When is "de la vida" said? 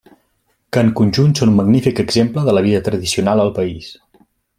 2.47-2.81